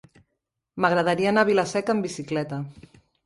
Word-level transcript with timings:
M'agradaria 0.85 1.29
anar 1.33 1.43
a 1.45 1.49
Vila-seca 1.51 1.95
amb 1.97 2.07
bicicleta. 2.09 2.63